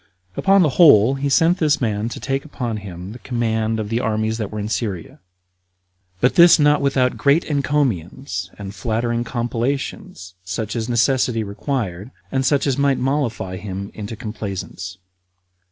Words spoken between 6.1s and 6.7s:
but this